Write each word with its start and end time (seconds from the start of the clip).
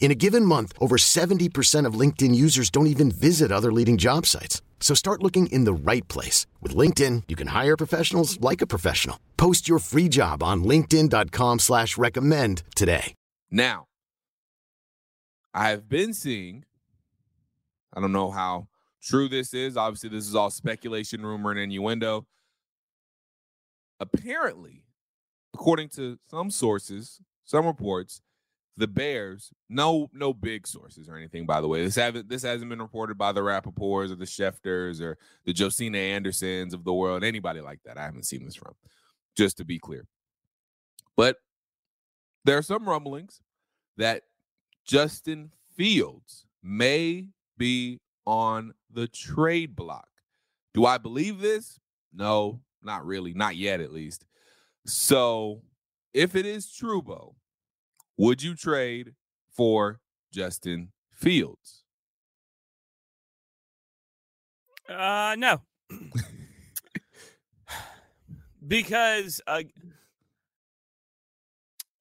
In 0.00 0.10
a 0.10 0.14
given 0.14 0.44
month, 0.44 0.72
over 0.80 0.96
70% 0.96 1.84
of 1.84 2.00
LinkedIn 2.00 2.34
users 2.34 2.70
don't 2.70 2.86
even 2.86 3.10
visit 3.10 3.52
other 3.52 3.70
leading 3.70 3.98
job 3.98 4.24
sites. 4.24 4.62
So 4.80 4.94
start 4.94 5.22
looking 5.22 5.48
in 5.48 5.64
the 5.64 5.72
right 5.74 6.06
place. 6.08 6.46
With 6.62 6.74
LinkedIn, 6.74 7.24
you 7.28 7.36
can 7.36 7.48
hire 7.48 7.76
professionals 7.76 8.40
like 8.40 8.62
a 8.62 8.66
professional. 8.66 9.18
Post 9.36 9.68
your 9.68 9.80
free 9.80 10.08
job 10.08 10.42
on 10.42 10.64
linkedin.com 10.64 11.58
slash 11.58 11.98
recommend 11.98 12.62
today. 12.74 13.14
Now, 13.50 13.86
I've 15.52 15.88
been 15.88 16.14
seeing, 16.14 16.64
I 17.92 18.00
don't 18.00 18.12
know 18.12 18.30
how 18.30 18.68
true 19.02 19.28
this 19.28 19.52
is. 19.54 19.76
Obviously, 19.76 20.10
this 20.10 20.28
is 20.28 20.34
all 20.34 20.50
speculation, 20.50 21.24
rumor, 21.24 21.50
and 21.50 21.58
innuendo. 21.58 22.26
Apparently, 23.98 24.84
according 25.54 25.88
to 25.90 26.18
some 26.30 26.50
sources, 26.52 27.20
some 27.44 27.66
reports, 27.66 28.20
the 28.78 28.86
Bears, 28.86 29.52
no, 29.68 30.08
no 30.12 30.32
big 30.32 30.66
sources 30.66 31.08
or 31.08 31.16
anything, 31.16 31.46
by 31.46 31.60
the 31.60 31.66
way. 31.66 31.82
This 31.82 31.96
haven't 31.96 32.28
this 32.28 32.42
hasn't 32.42 32.70
been 32.70 32.80
reported 32.80 33.18
by 33.18 33.32
the 33.32 33.40
Rapoports 33.40 34.12
or 34.12 34.14
the 34.14 34.24
Schefters 34.24 35.00
or 35.00 35.18
the 35.44 35.52
Josina 35.52 35.98
Andersons 35.98 36.72
of 36.72 36.84
the 36.84 36.94
world, 36.94 37.24
anybody 37.24 37.60
like 37.60 37.80
that. 37.84 37.98
I 37.98 38.04
haven't 38.04 38.26
seen 38.26 38.44
this 38.44 38.54
from, 38.54 38.74
just 39.36 39.56
to 39.58 39.64
be 39.64 39.80
clear. 39.80 40.06
But 41.16 41.38
there 42.44 42.56
are 42.56 42.62
some 42.62 42.88
rumblings 42.88 43.42
that 43.96 44.22
Justin 44.86 45.50
Fields 45.76 46.46
may 46.62 47.26
be 47.56 48.00
on 48.26 48.74
the 48.92 49.08
trade 49.08 49.74
block. 49.74 50.08
Do 50.72 50.86
I 50.86 50.98
believe 50.98 51.40
this? 51.40 51.80
No, 52.14 52.60
not 52.82 53.04
really, 53.04 53.34
not 53.34 53.56
yet 53.56 53.80
at 53.80 53.92
least. 53.92 54.24
So 54.86 55.62
if 56.14 56.36
it 56.36 56.46
is 56.46 56.72
true, 56.72 57.02
Bo, 57.02 57.34
would 58.18 58.42
you 58.42 58.54
trade 58.54 59.14
for 59.50 60.00
Justin 60.32 60.92
Fields? 61.12 61.84
Uh, 64.88 65.34
no. 65.38 65.62
because 68.66 69.40
uh, 69.46 69.62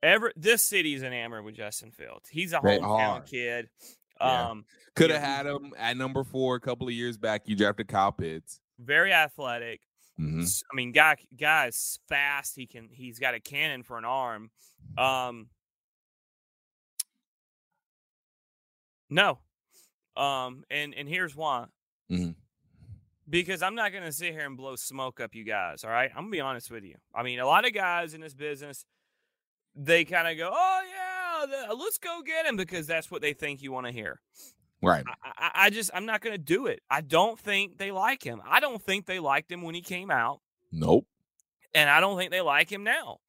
ever 0.02 0.32
this 0.36 0.62
city's 0.64 1.04
enamored 1.04 1.44
with 1.46 1.56
Justin 1.56 1.92
Fields. 1.92 2.30
He's 2.30 2.54
a 2.54 2.60
They 2.64 2.80
hometown 2.80 3.00
are. 3.00 3.22
kid. 3.22 3.70
Yeah. 4.20 4.50
Um, 4.50 4.66
Could 4.96 5.12
have 5.12 5.22
had 5.22 5.46
him 5.46 5.74
at 5.78 5.96
number 5.98 6.24
four 6.24 6.56
a 6.56 6.60
couple 6.60 6.88
of 6.88 6.94
years 6.94 7.18
back. 7.18 7.44
You 7.46 7.56
drafted 7.56 7.88
Kyle 7.88 8.12
Pitts. 8.12 8.60
very 8.80 9.14
athletic. 9.14 9.82
Mhm. 10.20 10.42
S- 10.42 10.64
I 10.72 10.76
mean, 10.76 10.92
guy 10.92 11.18
guy's 11.40 12.00
fast. 12.10 12.56
He 12.56 12.66
can. 12.66 12.90
He's 12.92 13.20
got 13.20 13.36
a 13.36 13.40
cannon 13.40 13.84
for 13.84 14.00
an 14.00 14.06
arm. 14.06 14.50
Um, 14.98 15.50
no. 19.10 19.40
Um, 20.16 20.64
and 20.72 20.94
and 20.96 21.08
here's 21.08 21.36
why. 21.36 21.66
Mhm. 22.12 22.36
Because 23.30 23.62
I'm 23.62 23.76
not 23.76 23.92
gonna 23.92 24.12
sit 24.12 24.32
here 24.34 24.46
and 24.46 24.56
blow 24.58 24.76
smoke 24.76 25.20
up 25.20 25.36
you 25.36 25.44
guys. 25.44 25.84
All 25.84 25.90
right, 25.92 26.10
I'm 26.12 26.24
gonna 26.24 26.32
be 26.32 26.40
honest 26.42 26.72
with 26.72 26.84
you. 26.84 26.96
I 27.14 27.24
mean, 27.24 27.40
a 27.40 27.46
lot 27.46 27.66
of 27.68 27.74
guys 27.74 28.14
in 28.14 28.22
this 28.22 28.34
business, 28.34 28.86
they 29.76 30.06
kind 30.06 30.28
of 30.28 30.38
go, 30.38 30.50
"Oh 30.54 30.82
yeah, 30.90 31.68
the, 31.68 31.76
let's 31.76 31.98
go 31.98 32.22
get 32.26 32.46
him," 32.46 32.56
because 32.56 32.88
that's 32.88 33.12
what 33.12 33.22
they 33.22 33.34
think 33.34 33.62
you 33.62 33.72
want 33.72 33.86
to 33.86 33.92
hear. 33.92 34.22
Right. 34.82 35.04
I, 35.24 35.32
I, 35.38 35.52
I 35.66 35.70
just 35.70 35.92
I'm 35.94 36.06
not 36.06 36.22
gonna 36.22 36.38
do 36.38 36.68
it. 36.68 36.82
I 36.90 37.02
don't 37.02 37.38
think 37.40 37.78
they 37.78 37.92
like 37.92 38.24
him. 38.24 38.42
I 38.48 38.60
don't 38.60 38.82
think 38.82 39.06
they 39.06 39.20
liked 39.20 39.52
him 39.52 39.62
when 39.62 39.76
he 39.76 39.82
came 39.82 40.10
out. 40.10 40.40
Nope. 40.72 41.06
and 41.74 41.90
I 41.90 42.00
don't 42.00 42.18
think 42.18 42.32
they 42.32 42.42
like 42.42 42.72
him 42.72 42.84
now. 42.84 43.20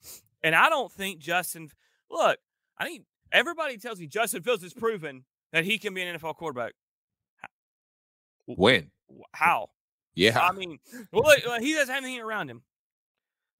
And 0.42 0.54
I 0.54 0.68
don't 0.68 0.90
think 0.92 1.18
Justin. 1.18 1.70
Look, 2.10 2.38
I 2.78 2.84
think 2.84 3.04
everybody 3.32 3.76
tells 3.78 3.98
me 4.00 4.06
Justin 4.06 4.42
Fields 4.42 4.62
is 4.62 4.72
proven 4.74 5.24
that 5.52 5.64
he 5.64 5.78
can 5.78 5.94
be 5.94 6.02
an 6.02 6.18
NFL 6.18 6.36
quarterback. 6.36 6.74
When? 8.46 8.90
How? 9.32 9.68
Yeah. 10.14 10.38
I 10.38 10.52
mean, 10.52 10.78
well, 11.12 11.34
he 11.60 11.74
doesn't 11.74 11.94
have 11.94 12.02
anything 12.04 12.20
around 12.20 12.50
him. 12.50 12.62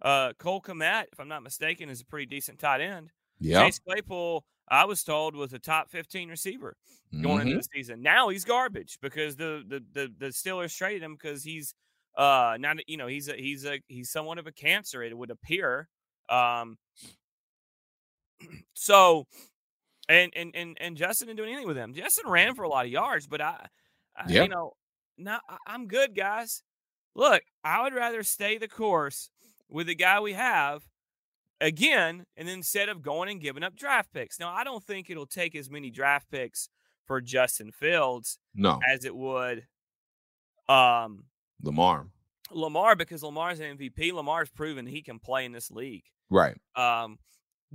Uh, 0.00 0.32
Cole 0.38 0.60
Kmet, 0.62 1.06
if 1.12 1.20
I'm 1.20 1.28
not 1.28 1.42
mistaken, 1.42 1.88
is 1.88 2.00
a 2.00 2.06
pretty 2.06 2.26
decent 2.26 2.58
tight 2.58 2.80
end. 2.80 3.10
yeah. 3.40 3.64
Chase 3.64 3.78
Claypool, 3.80 4.44
I 4.68 4.84
was 4.84 5.02
told, 5.02 5.34
was 5.34 5.52
a 5.52 5.58
top 5.58 5.90
15 5.90 6.28
receiver 6.28 6.76
going 7.22 7.42
into 7.42 7.54
Mhm. 7.54 7.58
the 7.58 7.68
season. 7.74 8.02
Now 8.02 8.28
he's 8.28 8.44
garbage 8.44 8.98
because 9.00 9.36
the 9.36 9.64
the 9.66 9.84
the, 9.92 10.14
the 10.18 10.26
Steelers 10.26 10.76
traded 10.76 11.02
him 11.02 11.14
because 11.14 11.42
he's 11.42 11.74
uh 12.16 12.56
not 12.60 12.76
you 12.88 12.96
know 12.96 13.06
he's 13.06 13.28
a 13.28 13.34
he's 13.36 13.64
a 13.64 13.80
he's 13.88 14.10
somewhat 14.10 14.38
of 14.38 14.46
a 14.46 14.52
cancer 14.52 15.02
it 15.02 15.16
would 15.16 15.30
appear. 15.30 15.88
Um 16.28 16.76
so 18.74 19.26
and 20.08 20.32
and 20.34 20.54
and 20.54 20.76
and 20.80 20.96
Justin 20.96 21.28
didn't 21.28 21.38
do 21.38 21.44
anything 21.44 21.66
with 21.66 21.76
him. 21.76 21.94
Justin 21.94 22.30
ran 22.30 22.54
for 22.54 22.62
a 22.62 22.68
lot 22.68 22.86
of 22.86 22.92
yards, 22.92 23.26
but 23.26 23.40
I, 23.40 23.66
I 24.16 24.24
Yeah. 24.28 24.42
you 24.44 24.48
know, 24.48 24.72
no, 25.16 25.38
I'm 25.66 25.86
good, 25.86 26.14
guys. 26.14 26.62
Look, 27.14 27.42
I 27.64 27.82
would 27.82 27.94
rather 27.94 28.22
stay 28.22 28.58
the 28.58 28.68
course 28.68 29.30
with 29.68 29.86
the 29.88 29.94
guy 29.94 30.20
we 30.20 30.32
have 30.34 30.84
again, 31.60 32.24
and 32.36 32.48
instead 32.48 32.88
of 32.88 33.02
going 33.02 33.28
and 33.28 33.40
giving 33.40 33.62
up 33.64 33.74
draft 33.74 34.12
picks. 34.12 34.38
Now, 34.38 34.54
I 34.54 34.62
don't 34.64 34.84
think 34.84 35.10
it'll 35.10 35.26
take 35.26 35.56
as 35.56 35.68
many 35.68 35.90
draft 35.90 36.30
picks 36.30 36.68
for 37.04 37.20
Justin 37.20 37.72
Fields 37.72 38.38
No. 38.54 38.78
as 38.86 39.04
it 39.04 39.14
would 39.16 39.66
um 40.68 41.24
Lamar. 41.62 42.06
Lamar 42.50 42.94
because 42.96 43.22
Lamar's 43.22 43.60
an 43.60 43.76
MVP. 43.78 44.12
Lamar's 44.12 44.50
proven 44.50 44.86
he 44.86 45.02
can 45.02 45.18
play 45.18 45.44
in 45.44 45.52
this 45.52 45.70
league. 45.70 46.04
Right. 46.30 46.56
Um, 46.76 47.18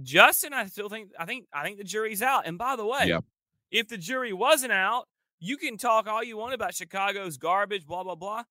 Justin, 0.02 0.54
I 0.54 0.66
still 0.68 0.90
think 0.90 1.12
I 1.20 1.26
think 1.26 1.46
I 1.54 1.64
think 1.64 1.78
the 1.78 1.84
jury's 1.84 2.22
out. 2.22 2.48
And 2.48 2.58
by 2.58 2.76
the 2.76 2.86
way, 2.86 3.06
Yep. 3.08 3.24
if 3.72 3.88
the 3.88 3.98
jury 3.98 4.34
wasn't 4.34 4.72
out, 4.72 5.08
you 5.40 5.58
can 5.58 5.78
talk 5.78 6.08
all 6.08 6.24
you 6.24 6.38
want 6.38 6.54
about 6.54 6.74
Chicago's 6.74 7.38
garbage, 7.38 7.86
blah 7.86 8.04
blah 8.04 8.16
blah. 8.16 8.44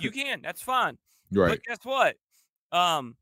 You 0.00 0.10
can. 0.12 0.40
That's 0.42 0.62
fine. 0.62 0.96
Right. 1.32 1.50
But 1.50 1.62
guess 1.64 1.78
what? 1.84 2.16
Um, 2.72 3.16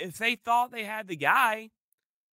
if 0.00 0.18
they 0.18 0.36
thought 0.36 0.70
they 0.70 0.84
had 0.84 1.08
the 1.08 1.16
guy, 1.16 1.70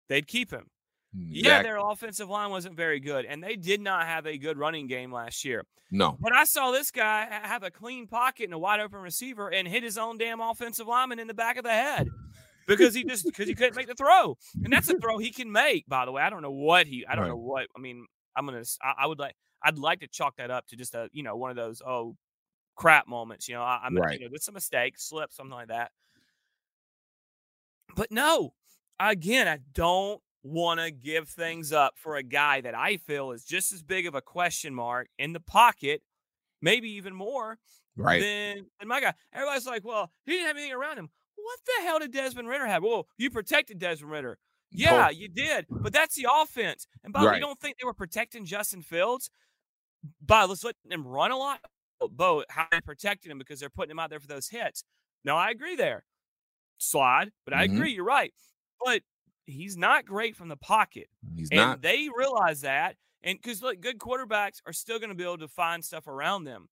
they'd 0.09 0.27
keep 0.27 0.51
him. 0.51 0.67
Yeah, 1.13 1.61
their 1.61 1.77
offensive 1.77 2.29
line 2.29 2.51
wasn't 2.51 2.75
very 2.77 2.99
good, 3.01 3.25
and 3.25 3.43
they 3.43 3.57
did 3.57 3.81
not 3.81 4.05
have 4.07 4.25
a 4.25 4.37
good 4.37 4.57
running 4.57 4.87
game 4.87 5.11
last 5.11 5.43
year. 5.43 5.65
No. 5.91 6.15
But 6.21 6.31
I 6.33 6.45
saw 6.45 6.71
this 6.71 6.89
guy 6.89 7.27
have 7.43 7.63
a 7.63 7.69
clean 7.69 8.07
pocket 8.07 8.45
and 8.45 8.53
a 8.53 8.57
wide 8.57 8.79
open 8.79 8.99
receiver 8.99 9.49
and 9.51 9.67
hit 9.67 9.83
his 9.83 9.97
own 9.97 10.17
damn 10.17 10.39
offensive 10.39 10.87
lineman 10.87 11.19
in 11.19 11.27
the 11.27 11.33
back 11.33 11.57
of 11.57 11.65
the 11.65 11.69
head 11.71 12.07
because 12.67 12.93
he 12.93 13.03
just 13.03 13.25
because 13.25 13.47
he 13.47 13.55
couldn't 13.55 13.75
make 13.75 13.87
the 13.87 13.95
throw, 13.95 14.37
and 14.63 14.71
that's 14.71 14.87
a 14.89 14.95
throw 14.95 15.17
he 15.17 15.31
can 15.31 15.51
make. 15.51 15.87
By 15.87 16.05
the 16.05 16.11
way, 16.11 16.21
I 16.21 16.29
don't 16.29 16.41
know 16.41 16.51
what 16.51 16.87
he, 16.87 17.05
I 17.05 17.15
don't 17.15 17.23
Right. 17.23 17.29
know 17.29 17.37
what. 17.37 17.67
I 17.75 17.79
mean, 17.79 18.05
I'm 18.35 18.45
gonna, 18.45 18.63
I 18.81 19.05
would 19.07 19.19
like, 19.19 19.35
I'd 19.63 19.77
like 19.77 19.99
to 20.01 20.07
chalk 20.07 20.37
that 20.37 20.51
up 20.51 20.67
to 20.67 20.75
just 20.75 20.95
a, 20.95 21.09
you 21.11 21.23
know, 21.23 21.35
one 21.35 21.49
of 21.49 21.55
those 21.57 21.81
oh 21.85 22.15
crap 22.75 23.07
moments. 23.07 23.47
You 23.47 23.55
know, 23.55 23.63
I, 23.63 23.81
I'm, 23.83 23.95
Right. 23.95 24.19
you 24.19 24.25
know, 24.29 24.33
it's 24.33 24.47
a 24.47 24.51
mistake, 24.51 24.95
slip, 24.97 25.31
something 25.31 25.53
like 25.53 25.67
that. 25.69 25.91
But 27.95 28.11
no, 28.11 28.53
again, 28.99 29.47
I 29.47 29.59
don't 29.73 30.21
want 30.43 30.79
to 30.79 30.91
give 30.91 31.29
things 31.29 31.71
up 31.71 31.97
for 31.97 32.15
a 32.15 32.23
guy 32.23 32.61
that 32.61 32.73
I 32.73 32.97
feel 32.97 33.31
is 33.31 33.43
just 33.45 33.71
as 33.71 33.83
big 33.83 34.07
of 34.07 34.15
a 34.15 34.21
question 34.21 34.73
mark 34.73 35.07
in 35.19 35.33
the 35.33 35.39
pocket, 35.39 36.01
maybe 36.61 36.89
even 36.91 37.13
more 37.13 37.59
Right. 37.97 38.21
Then, 38.21 38.65
than 38.79 38.87
my 38.87 39.01
guy. 39.01 39.13
Everybody's 39.33 39.67
like, 39.67 39.83
well, 39.83 40.11
he 40.25 40.31
didn't 40.31 40.47
have 40.47 40.55
anything 40.55 40.73
around 40.73 40.97
him. 40.97 41.09
What 41.43 41.59
the 41.65 41.83
hell 41.83 41.99
did 41.99 42.11
Desmond 42.11 42.47
Ridder 42.47 42.67
have? 42.67 42.83
Well, 42.83 43.07
you 43.17 43.29
protected 43.29 43.79
Desmond 43.79 44.11
Ridder. 44.11 44.37
Yeah, 44.71 45.09
you 45.09 45.27
did. 45.27 45.65
But 45.69 45.91
that's 45.93 46.15
the 46.15 46.27
offense. 46.33 46.87
And 47.03 47.11
by 47.11 47.19
the 47.21 47.25
way, 47.25 47.31
Right. 47.31 47.35
you 47.37 47.45
don't 47.45 47.59
think 47.59 47.77
they 47.77 47.85
were 47.85 47.93
protecting 47.93 48.45
Justin 48.45 48.81
Fields 48.81 49.29
by 50.21 50.45
let's 50.45 50.63
letting 50.63 50.91
him 50.91 51.05
run 51.07 51.31
a 51.31 51.37
lot? 51.37 51.59
Oh, 51.99 52.07
Bo, 52.07 52.43
how 52.49 52.67
they 52.71 52.81
protected 52.81 53.31
him 53.31 53.37
because 53.37 53.59
they're 53.59 53.69
putting 53.69 53.91
him 53.91 53.99
out 53.99 54.09
there 54.09 54.19
for 54.19 54.27
those 54.27 54.47
hits. 54.49 54.83
No, 55.23 55.35
I 55.35 55.49
agree 55.51 55.75
there. 55.75 56.05
slide. 56.83 57.31
But 57.45 57.53
I 57.53 57.67
Mhm. 57.67 57.73
agree, 57.75 57.91
you're 57.93 58.03
right. 58.03 58.33
But 58.83 59.03
he's 59.45 59.77
not 59.77 60.03
great 60.03 60.35
from 60.35 60.47
the 60.47 60.57
pocket. 60.57 61.11
He's 61.35 61.49
and 61.51 61.57
not. 61.59 61.81
they 61.81 62.09
realize 62.09 62.61
that. 62.61 62.97
And 63.21 63.37
because 63.39 63.61
look, 63.61 63.79
good 63.81 63.99
quarterbacks 63.99 64.61
are 64.65 64.73
still 64.73 64.97
going 64.97 65.09
to 65.09 65.15
be 65.15 65.23
able 65.23 65.37
to 65.37 65.47
find 65.47 65.85
stuff 65.85 66.07
around 66.07 66.45
them. 66.45 66.69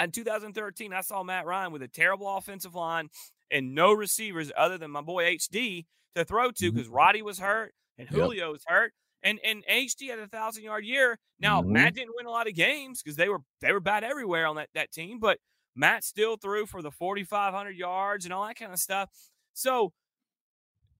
In 0.00 0.12
2013, 0.12 0.92
I 0.92 1.00
saw 1.00 1.24
Matt 1.24 1.46
Ryan 1.46 1.72
with 1.72 1.82
a 1.82 1.88
terrible 1.88 2.28
offensive 2.36 2.76
line 2.76 3.10
and 3.50 3.74
no 3.74 3.92
receivers 3.92 4.50
other 4.56 4.78
than 4.78 4.90
my 4.90 5.00
boy 5.00 5.24
HD 5.36 5.86
to 6.14 6.24
throw 6.24 6.50
to 6.52 6.72
because 6.72 6.88
Roddy 6.88 7.22
was 7.22 7.38
hurt 7.38 7.74
and 7.98 8.08
Yep. 8.10 8.18
Julio 8.20 8.52
was 8.52 8.64
hurt. 8.66 8.92
And 9.22 9.40
and 9.44 9.64
HD 9.68 10.08
had 10.08 10.18
a 10.20 10.28
thousand 10.28 10.62
yard 10.64 10.84
year. 10.84 11.18
Now 11.40 11.60
Mhm. 11.62 11.68
Matt 11.70 11.94
didn't 11.94 12.14
win 12.16 12.26
a 12.26 12.30
lot 12.30 12.46
of 12.48 12.54
games 12.54 13.02
because 13.02 13.16
they 13.16 13.28
were 13.28 13.40
they 13.60 13.72
were 13.72 13.80
bad 13.80 14.04
everywhere 14.04 14.46
on 14.46 14.56
that, 14.56 14.68
that 14.74 14.92
team, 14.92 15.18
but 15.18 15.38
Matt 15.74 16.04
still 16.04 16.36
threw 16.36 16.66
for 16.66 16.82
the 16.82 16.90
4,500 16.90 17.76
yards 17.76 18.24
and 18.24 18.32
all 18.34 18.46
that 18.46 18.56
kind 18.56 18.72
of 18.72 18.78
stuff. 18.78 19.10
So 19.54 19.92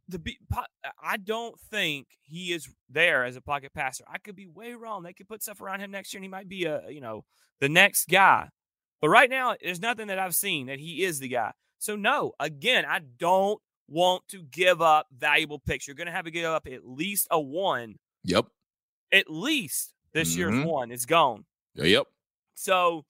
the 0.09 0.21
I 1.03 1.17
don't 1.19 1.59
think 1.71 2.07
he 2.23 2.53
is 2.53 2.69
there 2.89 3.25
as 3.25 3.37
a 3.37 3.41
pocket 3.43 3.73
passer. 3.75 4.05
I 4.09 4.19
could 4.19 4.35
be 4.37 4.47
way 4.47 4.73
wrong. 4.75 5.03
They 5.03 5.13
could 5.13 5.29
put 5.29 5.43
stuff 5.43 5.61
around 5.61 5.81
him 5.81 5.91
next 5.91 6.13
year, 6.13 6.19
and 6.19 6.25
he 6.25 6.29
might 6.29 6.49
be 6.49 6.65
a 6.65 6.89
you 6.89 7.01
know 7.01 7.25
the 7.61 7.69
next 7.69 8.09
guy. 8.09 8.49
But 9.01 9.11
right 9.11 9.31
now, 9.31 9.55
there's 9.63 9.81
nothing 9.81 10.09
that 10.09 10.19
I've 10.19 10.35
seen 10.35 10.67
that 10.67 10.81
he 10.81 11.05
is 11.05 11.21
the 11.21 11.29
guy. 11.29 11.53
So 11.79 11.97
no, 11.97 12.33
again, 12.41 12.85
I 12.85 13.01
don't 13.01 13.61
want 13.89 14.27
to 14.29 14.43
give 14.43 14.83
up 14.83 15.07
valuable 15.17 15.59
picks. 15.59 15.87
You're 15.87 15.95
going 15.97 16.07
to 16.09 16.13
have 16.13 16.25
to 16.27 16.31
give 16.31 16.45
up 16.45 16.67
at 16.67 16.87
least 16.87 17.27
a 17.31 17.41
one, 17.41 17.97
Yep. 18.25 18.47
at 19.13 19.31
least 19.31 19.95
this 20.13 20.37
year's 20.37 20.55
Mhm. 20.55 20.65
one 20.65 20.91
is 20.91 21.07
gone. 21.07 21.47
Yep. 21.75 22.07
So, 22.55 23.05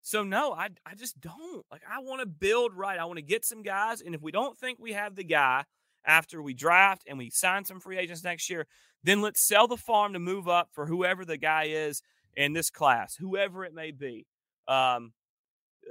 so 0.00 0.24
no, 0.24 0.52
I 0.52 0.70
I 0.86 0.94
just 0.94 1.20
don't 1.20 1.64
like. 1.70 1.82
I 1.88 1.98
want 2.00 2.20
to 2.20 2.26
build 2.26 2.72
right. 2.74 2.98
I 2.98 3.04
want 3.04 3.18
to 3.18 3.22
get 3.22 3.44
some 3.44 3.62
guys, 3.62 4.00
and 4.00 4.14
if 4.14 4.22
we 4.22 4.32
don't 4.32 4.56
think 4.58 4.78
we 4.78 4.92
have 4.94 5.14
the 5.14 5.24
guy 5.24 5.64
after 6.04 6.42
we 6.42 6.54
draft 6.54 7.02
and 7.06 7.18
we 7.18 7.28
sign 7.30 7.64
some 7.66 7.80
free 7.80 7.98
agents 7.98 8.24
next 8.24 8.48
year, 8.48 8.66
then 9.02 9.20
let's 9.20 9.40
sell 9.46 9.68
the 9.68 9.76
farm 9.76 10.14
to 10.14 10.18
move 10.18 10.48
up 10.48 10.70
for 10.72 10.86
whoever 10.86 11.24
the 11.24 11.36
guy 11.36 11.64
is 11.64 12.02
in 12.36 12.54
this 12.54 12.70
class, 12.70 13.16
whoever 13.16 13.64
it 13.64 13.74
may 13.74 13.90
be. 13.90 14.26
Um, 14.66 15.12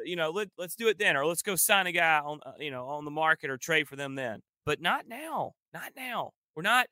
you 0.05 0.15
know, 0.15 0.31
let 0.31 0.49
let's 0.57 0.75
do 0.75 0.87
it 0.87 0.99
then, 0.99 1.15
or 1.15 1.25
let's 1.25 1.41
go 1.41 1.55
sign 1.55 1.87
a 1.87 1.91
guy 1.91 2.19
on 2.19 2.39
uh, 2.45 2.53
you 2.59 2.71
know 2.71 2.87
on 2.87 3.05
the 3.05 3.11
market 3.11 3.49
or 3.49 3.57
trade 3.57 3.87
for 3.87 3.95
them 3.95 4.15
then. 4.15 4.41
But 4.65 4.81
not 4.81 5.07
now, 5.07 5.53
not 5.73 5.91
now. 5.95 6.31
We're 6.55 6.63
not. 6.63 6.87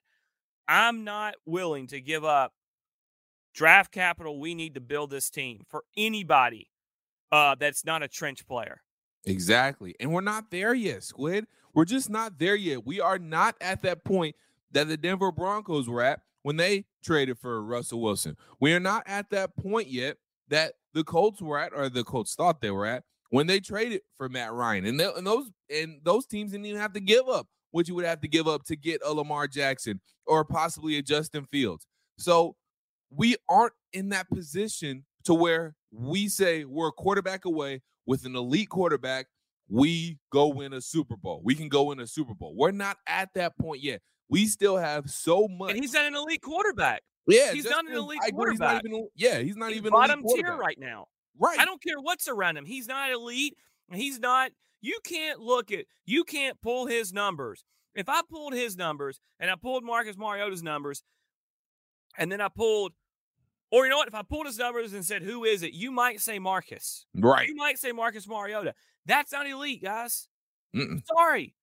I'm 0.68 1.04
not 1.04 1.36
willing 1.46 1.88
to 1.88 2.02
give 2.02 2.24
up 2.24 2.52
draft 3.54 3.92
capital 3.92 4.40
we 4.40 4.54
need 4.54 4.76
to 4.76 4.82
build 4.82 5.10
this 5.10 5.30
team 5.30 5.62
for 5.70 5.84
anybody 5.96 6.68
uh, 7.32 7.56
that's 7.56 7.86
not 7.86 8.04
a 8.04 8.08
trench 8.08 8.46
player. 8.48 8.82
Exactly. 9.26 9.96
And 10.00 10.12
we're 10.12 10.22
not 10.22 10.52
there 10.52 10.74
yet, 10.74 11.04
Squid. 11.04 11.46
We're 11.74 11.86
just 11.86 12.10
not 12.10 12.38
there 12.38 12.56
yet. 12.56 12.86
We 12.86 13.02
are 13.02 13.18
not 13.18 13.56
at 13.60 13.82
that 13.84 14.04
point 14.04 14.36
that 14.72 14.88
the 14.88 14.98
Denver 14.98 15.32
Broncos 15.32 15.90
were 15.90 16.02
at 16.02 16.22
when 16.44 16.58
they 16.58 16.86
traded 17.04 17.40
for 17.40 17.64
Russell 17.64 18.02
Wilson. 18.02 18.38
We 18.60 18.74
are 18.74 18.80
not 18.80 19.04
at 19.08 19.30
that 19.32 19.56
point 19.58 19.88
yet 19.88 20.18
that 20.50 20.74
the 20.94 21.04
Colts 21.04 21.42
were 21.42 21.60
at, 21.60 21.74
or 21.74 21.90
the 21.90 22.04
Colts 22.04 22.36
thought 22.36 22.62
they 22.62 22.72
were 22.72 22.86
at, 22.86 23.04
when 23.30 23.48
they 23.48 23.60
traded 23.60 24.02
for 24.18 24.30
Matt 24.30 24.54
Ryan. 24.54 24.86
And, 24.86 25.00
they, 25.00 25.12
and 25.16 25.26
those 25.26 25.50
and 25.70 26.00
those 26.04 26.26
teams 26.26 26.52
didn't 26.52 26.66
even 26.68 26.80
have 26.80 26.94
to 26.94 27.00
give 27.00 27.28
up 27.28 27.48
what 27.72 27.88
you 27.88 27.96
would 27.96 28.06
have 28.06 28.22
to 28.22 28.28
give 28.28 28.48
up 28.48 28.64
to 28.64 28.76
get 28.76 29.02
a 29.06 29.14
Lamar 29.14 29.48
Jackson 29.48 30.00
or 30.26 30.46
possibly 30.46 30.98
a 30.98 31.02
Justin 31.02 31.46
Fields. 31.52 31.86
So 32.18 32.56
we 33.10 33.36
aren't 33.50 33.74
in 33.92 34.10
that 34.10 34.30
position 34.30 35.06
to 35.26 35.34
where 35.34 35.76
we 35.92 36.30
say 36.30 36.64
we're 36.64 36.88
a 36.88 36.94
quarterback 36.94 37.46
away 37.46 37.82
with 38.06 38.26
an 38.26 38.36
elite 38.36 38.70
quarterback. 38.70 39.28
We 39.68 40.20
go 40.32 40.48
win 40.48 40.74
a 40.74 40.82
Super 40.82 41.18
Bowl. 41.18 41.42
We 41.44 41.56
can 41.56 41.68
go 41.68 41.84
win 41.84 42.00
a 42.00 42.08
Super 42.08 42.34
Bowl. 42.34 42.54
We're 42.56 42.72
not 42.72 42.98
at 43.08 43.30
that 43.36 43.58
point 43.58 43.84
yet. 43.84 44.02
We 44.30 44.46
still 44.46 44.78
have 44.78 45.10
so 45.10 45.48
much. 45.48 45.72
And 45.72 45.80
he's 45.80 45.94
not 45.94 46.06
an 46.06 46.16
elite 46.16 46.42
quarterback. 46.42 47.04
Yeah, 47.28 47.52
he's 47.54 47.66
not 47.66 47.86
an 47.88 47.94
elite 47.94 48.20
I 48.24 48.28
agree, 48.28 48.52
he's 48.52 48.60
not 48.60 48.82
quarterback. 48.82 48.86
even- 48.86 49.10
yeah, 49.16 49.40
he's 49.40 49.56
not 49.58 49.70
He's 49.70 49.78
even 49.78 49.92
bottom 49.92 50.22
elite 50.24 50.44
tier 50.44 50.56
right 50.56 50.78
now. 50.80 51.08
Right. 51.38 51.60
I 51.60 51.66
don't 51.66 51.82
care 51.84 52.00
what's 52.00 52.28
around 52.28 52.58
him. 52.58 52.66
He's 52.66 52.88
not 52.88 53.12
elite. 53.12 53.56
He's 53.92 54.20
not. 54.20 54.52
You 54.82 55.00
can't 55.04 55.40
look 55.40 55.72
at. 55.72 55.86
You 56.06 56.24
can't 56.24 56.60
pull 56.62 56.86
his 56.88 57.12
numbers. 57.12 57.64
If 57.94 58.08
I 58.10 58.22
pulled 58.30 58.54
his 58.54 58.78
numbers 58.78 59.20
and 59.40 59.50
I 59.50 59.56
pulled 59.56 59.84
Marcus 59.84 60.18
Mariota's 60.18 60.64
numbers, 60.64 61.04
and 62.18 62.32
then 62.32 62.42
I 62.42 62.48
pulled, 62.50 62.94
or 63.72 63.86
you 63.86 63.90
know 63.90 63.98
what? 63.98 64.08
If 64.08 64.16
I 64.16 64.22
pulled 64.22 64.46
his 64.46 64.58
numbers 64.58 64.94
and 64.94 65.04
said, 65.06 65.24
"Who 65.24 65.44
is 65.44 65.64
it?" 65.64 65.74
You 65.74 65.92
might 65.92 66.22
say 66.22 66.40
Marcus. 66.40 67.06
right. 67.16 67.48
You 67.48 67.56
might 67.56 67.80
say 67.80 67.92
Marcus 67.92 68.28
Mariota. 68.28 68.74
That's 69.06 69.32
not 69.32 69.48
elite, 69.48 69.82
guys. 69.84 70.28
Mm-mm. 70.76 71.02
Sorry. 71.06 71.54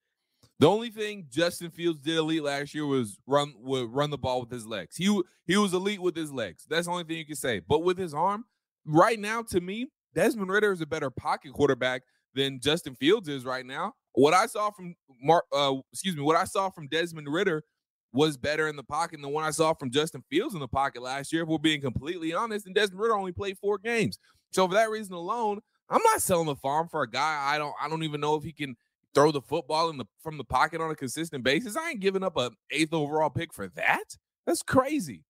The 0.62 0.70
only 0.70 0.91
thing 0.91 1.26
Justin 1.29 1.73
Fields 1.73 1.99
did 1.99 2.17
elite 2.17 2.44
last 2.44 2.73
year 2.73 2.87
was 2.87 3.19
run 3.26 3.53
would 3.59 3.93
run 3.93 4.11
the 4.11 4.17
ball 4.17 4.38
with 4.38 4.53
his 4.53 4.64
legs. 4.64 4.97
He 4.97 5.20
he 5.44 5.56
was 5.56 5.75
elite 5.75 6.00
with 6.00 6.14
his 6.14 6.31
legs. 6.31 6.69
That's 6.70 6.87
the 6.87 6.93
only 6.93 7.03
thing 7.03 7.17
you 7.17 7.26
can 7.26 7.35
say. 7.35 7.59
But 7.59 7.82
with 7.82 7.99
his 7.99 8.14
arm, 8.14 8.44
right 8.87 9.19
now, 9.19 9.43
to 9.43 9.61
me, 9.61 9.88
Desmond 10.14 10.53
Ridder 10.53 10.70
is 10.70 10.81
a 10.81 10.87
better 10.87 11.11
pocket 11.11 11.53
quarterback 11.53 12.03
than 12.37 12.61
Justin 12.61 12.94
Fields 12.94 13.29
is 13.29 13.44
right 13.44 13.67
now. 13.67 13.94
What 14.12 14.35
I 14.35 14.47
saw 14.47 14.70
from 14.70 14.94
Mark, 15.20 15.47
uh, 15.53 15.75
excuse 15.93 16.14
me, 16.14 16.23
what 16.23 16.37
I 16.37 16.44
saw 16.44 16.70
from 16.70 16.87
Desmond 16.87 17.26
Ridder 17.29 17.65
was 18.12 18.37
better 18.37 18.69
in 18.69 18.76
the 18.76 18.85
pocket 18.85 19.20
than 19.20 19.32
what 19.32 19.43
I 19.43 19.50
saw 19.50 19.75
from 19.75 19.91
Justin 19.91 20.23
Fields 20.31 20.55
in 20.55 20.61
the 20.61 20.69
pocket 20.69 21.03
last 21.03 21.32
year. 21.32 21.43
If 21.43 21.49
we're 21.49 21.58
being 21.58 21.81
completely 21.81 22.35
honest, 22.35 22.67
and 22.67 22.75
Desmond 22.76 23.00
Ridder 23.00 23.17
only 23.17 23.32
played 23.32 23.58
four 23.58 23.79
games, 23.79 24.17
so 24.53 24.69
for 24.69 24.75
that 24.75 24.91
reason 24.91 25.15
alone, 25.15 25.58
I'm 25.91 26.03
not 26.05 26.23
selling 26.23 26.47
the 26.47 26.55
farm 26.55 26.87
for 26.88 27.03
a 27.03 27.11
guy 27.11 27.53
I 27.53 27.58
don't 27.58 27.75
I 27.82 27.88
don't 27.88 28.05
even 28.05 28.20
know 28.20 28.37
if 28.37 28.44
he 28.44 28.53
can 28.53 28.76
throw 29.14 29.32
the 29.32 29.41
football 29.41 29.91
in 29.91 29.99
the 29.99 30.06
from 30.23 30.38
the 30.38 30.44
pocket 30.44 30.81
on 30.81 30.91
a 30.91 30.94
consistent 30.94 31.44
basis. 31.44 31.76
I 31.76 31.91
ain't 31.91 32.00
giving 32.00 32.23
up 32.23 32.37
a 32.37 32.50
eighth 32.70 32.93
overall 32.93 33.31
pick 33.31 33.53
for 33.53 33.69
that. 33.69 34.17
That's 34.47 34.62
crazy. 34.62 35.25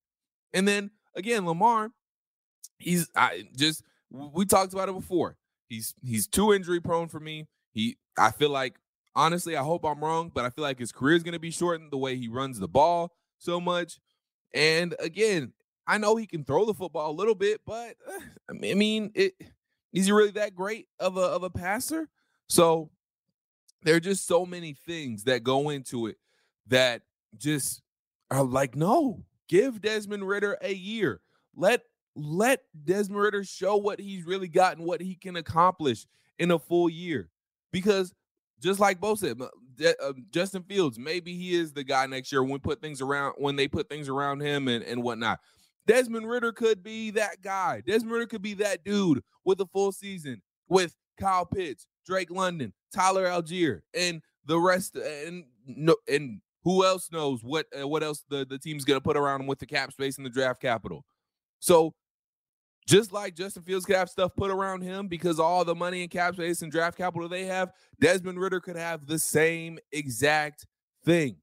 And 0.53 0.67
then 0.67 0.91
again, 1.15 1.47
Lamar, 1.47 1.91
he's 2.79 3.09
I 3.17 3.45
just 3.57 3.83
we 4.11 4.45
talked 4.45 4.73
about 4.73 4.89
it 4.89 4.95
before. 4.95 5.37
He's 5.69 5.95
he's 6.05 6.27
too 6.27 6.53
injury 6.53 6.81
prone 6.81 7.09
for 7.09 7.21
me. 7.21 7.47
He 7.73 7.97
I 8.19 8.31
feel 8.31 8.51
like 8.51 8.77
honestly, 9.15 9.57
I 9.57 9.63
hope 9.63 9.85
I'm 9.85 10.03
wrong, 10.03 10.31
but 10.35 10.45
I 10.45 10.51
feel 10.51 10.63
like 10.63 10.79
his 10.79 10.93
career 10.93 11.17
is 11.17 11.23
going 11.23 11.33
to 11.33 11.41
be 11.41 11.51
shortened 11.51 11.91
the 11.91 11.99
way 11.99 12.17
he 12.17 12.29
runs 12.29 12.59
the 12.59 12.69
ball 12.69 13.13
so 13.39 13.61
much. 13.61 13.99
And 14.55 14.95
again, 14.99 15.53
I 15.87 15.99
know 15.99 16.17
he 16.17 16.27
can 16.27 16.45
throw 16.45 16.65
the 16.65 16.75
football 16.75 17.11
a 17.11 17.13
little 17.13 17.35
bit, 17.35 17.61
but 17.67 17.97
uh, 18.09 18.21
I 18.51 18.53
mean, 18.53 19.11
it 19.15 19.35
is 19.93 20.07
he 20.07 20.13
really 20.13 20.31
that 20.33 20.55
great 20.55 20.89
of 20.99 21.17
a 21.17 21.23
of 21.23 21.43
a 21.43 21.51
passer? 21.51 22.09
So 22.49 22.91
there 23.83 23.97
are 23.97 24.01
just 24.01 24.27
so 24.27 24.47
many 24.47 24.75
things 24.75 25.25
that 25.25 25.43
go 25.43 25.71
into 25.71 26.07
it 26.07 26.17
that 26.69 27.03
just 27.37 27.83
are 28.31 28.43
like, 28.43 28.77
no, 28.77 29.25
give 29.49 29.81
Desmond 29.81 30.27
Ridder 30.27 30.57
a 30.63 30.73
year. 30.73 31.21
Let 31.55 31.83
let 32.15 32.63
Desmond 32.85 33.21
Ridder 33.21 33.45
show 33.45 33.77
what 33.77 33.99
he's 33.99 34.25
really 34.25 34.49
got 34.49 34.77
and 34.77 34.87
what 34.87 35.01
he 35.01 35.15
can 35.15 35.37
accomplish 35.37 36.07
in 36.39 36.51
a 36.51 36.59
full 36.59 36.91
year. 36.91 37.31
Because 37.73 38.13
just 38.61 38.81
like 38.81 39.01
Bo 39.01 39.15
said, 39.15 39.41
uh, 39.41 40.13
Justin 40.31 40.63
Fields, 40.63 40.99
maybe 40.99 41.35
he 41.35 41.55
is 41.55 41.73
the 41.73 41.85
guy 41.85 42.07
next 42.07 42.31
year 42.31 42.43
when 42.43 42.61
put 42.61 42.81
things 42.81 43.01
around 43.01 43.35
when 43.39 43.57
they 43.57 43.69
put 43.69 43.89
things 43.89 44.09
around 44.09 44.41
him 44.41 44.69
and, 44.69 44.85
and 44.85 45.03
whatnot. 45.03 45.41
Desmond 45.87 46.29
Ridder 46.29 46.53
could 46.53 46.83
be 46.83 47.11
that 47.11 47.43
guy. 47.43 47.83
Desmond 47.85 48.13
Ridder 48.13 48.27
could 48.27 48.43
be 48.43 48.55
that 48.55 48.85
dude 48.85 49.23
with 49.45 49.61
a 49.61 49.67
full 49.67 49.91
season 49.91 50.41
with 50.69 50.95
Kyle 51.19 51.45
Pitts, 51.45 51.87
Drake 52.07 52.31
London, 52.31 52.73
Tyler 52.95 53.27
Allgeier, 53.27 53.81
and 53.95 54.23
the 54.47 54.59
rest. 54.59 54.97
And 54.97 55.45
no, 55.67 55.97
and 56.09 56.41
who 56.65 56.85
else 56.85 57.11
knows 57.11 57.43
what 57.43 57.67
uh, 57.79 57.87
what 57.87 58.03
else 58.03 58.25
the, 58.29 58.45
the 58.45 58.59
team's 58.59 58.85
gonna 58.85 59.01
put 59.01 59.17
around 59.17 59.41
him 59.41 59.47
with 59.47 59.59
the 59.59 59.67
cap 59.67 59.93
space 59.93 60.17
and 60.17 60.27
the 60.27 60.31
draft 60.31 60.61
capital. 60.61 61.05
So 61.61 61.95
just 62.87 63.13
like 63.13 63.37
Justin 63.37 63.63
Fields 63.63 63.85
could 63.85 63.97
have 63.97 64.11
stuff 64.11 64.35
put 64.37 64.51
around 64.51 64.83
him 64.83 65.07
because 65.09 65.39
all 65.39 65.65
the 65.65 65.75
money 65.75 66.03
and 66.03 66.11
cap 66.11 66.35
space 66.35 66.63
and 66.63 66.73
draft 66.73 66.99
capital 66.99 67.29
they 67.29 67.45
have, 67.45 67.73
Desmond 68.01 68.41
Ridder 68.41 68.61
could 68.61 68.77
have 68.77 69.07
the 69.07 69.19
same 69.19 69.79
exact 69.93 70.67
thing. 71.05 71.37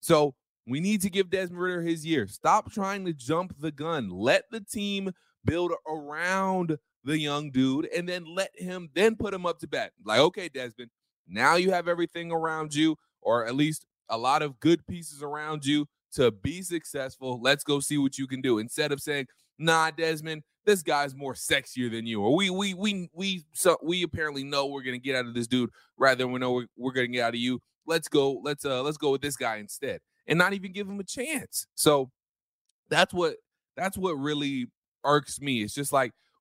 So 0.00 0.34
we 0.66 0.80
need 0.80 1.02
to 1.02 1.10
give 1.10 1.30
Desmond 1.30 1.60
Ridder 1.60 1.82
his 1.82 2.06
year. 2.06 2.26
Stop 2.26 2.72
trying 2.72 3.04
to 3.04 3.12
jump 3.12 3.54
the 3.60 3.70
gun. 3.70 4.08
Let 4.10 4.44
the 4.50 4.60
team 4.60 5.12
build 5.44 5.72
around 5.86 6.78
the 7.04 7.18
young 7.18 7.50
dude 7.50 7.88
and 7.94 8.08
then 8.08 8.24
let 8.24 8.50
him 8.54 8.88
then 8.94 9.16
put 9.16 9.34
him 9.34 9.46
up 9.46 9.58
to 9.60 9.68
bat. 9.68 9.92
Like, 10.04 10.20
okay, 10.20 10.48
Desmond, 10.48 10.90
now 11.28 11.56
you 11.56 11.70
have 11.70 11.88
everything 11.88 12.30
around 12.30 12.74
you, 12.74 12.96
or 13.20 13.46
at 13.46 13.54
least 13.54 13.86
a 14.08 14.18
lot 14.18 14.42
of 14.42 14.60
good 14.60 14.86
pieces 14.86 15.22
around 15.22 15.64
you 15.64 15.86
to 16.12 16.30
be 16.30 16.62
successful. 16.62 17.40
Let's 17.40 17.64
go 17.64 17.80
see 17.80 17.98
what 17.98 18.18
you 18.18 18.26
can 18.26 18.40
do. 18.40 18.58
Instead 18.58 18.92
of 18.92 19.00
saying, 19.00 19.26
nah, 19.58 19.90
Desmond, 19.90 20.42
this 20.64 20.82
guy's 20.82 21.14
more 21.14 21.34
sexier 21.34 21.90
than 21.90 22.06
you, 22.06 22.22
or 22.22 22.36
we 22.36 22.50
we 22.50 22.74
we 22.74 23.08
we 23.12 23.44
so 23.52 23.76
we 23.82 24.02
apparently 24.02 24.44
know 24.44 24.66
we're 24.66 24.82
gonna 24.82 24.98
get 24.98 25.16
out 25.16 25.26
of 25.26 25.34
this 25.34 25.46
dude 25.46 25.70
rather 25.96 26.22
than 26.22 26.32
we 26.32 26.38
know 26.38 26.52
we're, 26.52 26.66
we're 26.76 26.92
gonna 26.92 27.08
get 27.08 27.24
out 27.24 27.34
of 27.34 27.40
you. 27.40 27.60
Let's 27.86 28.08
go, 28.08 28.40
let's 28.44 28.64
uh 28.64 28.82
let's 28.82 28.96
go 28.96 29.10
with 29.10 29.22
this 29.22 29.36
guy 29.36 29.56
instead. 29.56 30.00
And 30.26 30.38
not 30.38 30.52
even 30.52 30.72
give 30.72 30.88
him 30.88 31.00
a 31.00 31.04
chance. 31.04 31.66
So 31.74 32.10
that's 32.88 33.12
what 33.12 33.36
that's 33.76 33.98
what 33.98 34.12
really 34.12 34.66
irks 35.04 35.40
me. 35.40 35.62
It's 35.62 35.74
just 35.74 35.92
like 35.92 36.12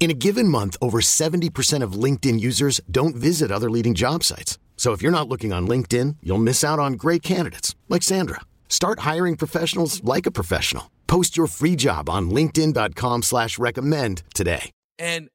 In 0.00 0.12
a 0.12 0.14
given 0.14 0.46
month, 0.46 0.76
over 0.80 1.00
70% 1.00 1.82
of 1.82 1.92
LinkedIn 2.04 2.40
users 2.40 2.80
don't 2.90 3.16
visit 3.16 3.50
other 3.50 3.68
leading 3.68 3.94
job 3.94 4.22
sites. 4.22 4.58
So 4.76 4.92
if 4.92 5.02
you're 5.02 5.18
not 5.18 5.28
looking 5.28 5.52
on 5.52 5.66
LinkedIn, 5.66 6.16
you'll 6.22 6.38
miss 6.38 6.64
out 6.64 6.78
on 6.78 6.92
great 6.92 7.22
candidates 7.22 7.74
like 7.88 8.04
Sandra. 8.04 8.40
Start 8.68 9.00
hiring 9.00 9.36
professionals 9.36 10.02
like 10.04 10.24
a 10.24 10.30
professional. 10.30 10.90
Post 11.08 11.36
your 11.36 11.48
free 11.48 11.74
job 11.74 12.08
on 12.08 12.30
LinkedIn.com 12.30 13.22
slash 13.22 13.58
recommend 13.58 14.22
today. 14.34 14.70
And 15.00 15.30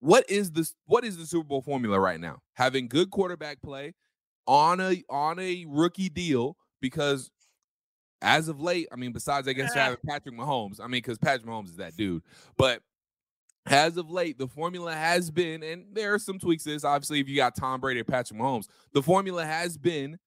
what 0.00 0.28
is 0.30 0.52
this 0.52 0.74
what 0.86 1.04
is 1.04 1.16
the 1.16 1.26
Super 1.26 1.46
Bowl 1.46 1.62
formula 1.62 1.98
right 1.98 2.20
now? 2.20 2.38
Having 2.54 2.88
good 2.88 3.10
quarterback 3.10 3.60
play 3.62 3.94
on 4.46 4.80
a 4.80 5.02
on 5.08 5.38
a 5.38 5.64
rookie 5.68 6.08
deal 6.08 6.56
because 6.80 7.30
as 8.22 8.48
of 8.48 8.60
late, 8.60 8.88
I 8.92 8.96
mean, 8.96 9.12
besides 9.12 9.48
I 9.48 9.52
guess 9.52 9.74
having 9.74 9.98
Patrick 10.06 10.36
Mahomes, 10.36 10.80
I 10.80 10.84
mean, 10.84 11.02
because 11.02 11.18
Patrick 11.18 11.46
Mahomes 11.46 11.66
is 11.66 11.76
that 11.76 11.96
dude, 11.96 12.22
but 12.56 12.82
as 13.70 13.96
of 13.96 14.10
late, 14.10 14.38
the 14.38 14.48
formula 14.48 14.94
has 14.94 15.30
been, 15.30 15.62
and 15.62 15.86
there 15.92 16.14
are 16.14 16.18
some 16.18 16.38
tweaks 16.38 16.64
to 16.64 16.70
this. 16.70 16.84
Obviously, 16.84 17.20
if 17.20 17.28
you 17.28 17.36
got 17.36 17.54
Tom 17.54 17.80
Brady 17.80 18.00
or 18.00 18.04
Patrick 18.04 18.38
Mahomes, 18.38 18.68
the 18.92 19.02
formula 19.02 19.44
has 19.44 19.76
been 19.76 20.18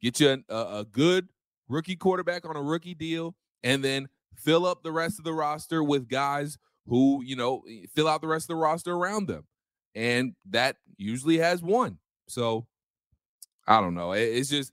get 0.00 0.18
you 0.20 0.42
a, 0.48 0.54
a 0.54 0.86
good 0.90 1.28
rookie 1.68 1.96
quarterback 1.96 2.48
on 2.48 2.56
a 2.56 2.62
rookie 2.62 2.94
deal, 2.94 3.34
and 3.62 3.84
then 3.84 4.08
fill 4.34 4.66
up 4.66 4.82
the 4.82 4.92
rest 4.92 5.18
of 5.18 5.24
the 5.24 5.32
roster 5.32 5.82
with 5.84 6.08
guys 6.08 6.58
who, 6.86 7.22
you 7.22 7.36
know, 7.36 7.62
fill 7.94 8.08
out 8.08 8.20
the 8.20 8.26
rest 8.26 8.44
of 8.44 8.48
the 8.48 8.56
roster 8.56 8.92
around 8.94 9.28
them. 9.28 9.46
And 9.94 10.34
that 10.48 10.76
usually 10.96 11.38
has 11.38 11.62
won. 11.62 11.98
So 12.26 12.66
I 13.66 13.80
don't 13.80 13.94
know. 13.94 14.12
It, 14.12 14.22
it's 14.22 14.50
just 14.50 14.72